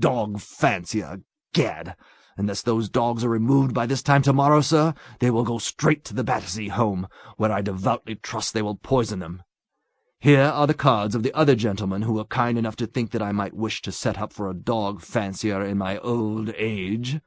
[0.00, 1.20] "Dog fancier!
[1.52, 1.94] Gad!
[2.38, 6.06] Unless those dogs are removed by this time to morrow, sir, they will go straight
[6.06, 9.42] to the Battersea Home, where I devoutly trust they will poison them.
[10.18, 13.20] Here are the cards of the other gentlemen who were kind enough to think that
[13.20, 17.20] I might wish to set up for a dog fancier in my old age.